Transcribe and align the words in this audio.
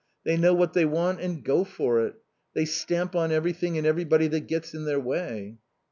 They 0.23 0.35
know 0.35 0.55
what 0.55 0.73
they 0.73 0.83
want 0.83 1.21
and 1.21 1.43
go 1.45 1.63
for 1.63 1.99
it. 2.07 2.15
They 2.55 2.65
stamp 2.65 3.15
on 3.15 3.31
everything 3.31 3.77
and 3.77 3.85
everybody 3.85 4.27
that 4.29 4.47
gets 4.47 4.73
in 4.73 4.85
their 4.85 4.99
way." 4.99 5.59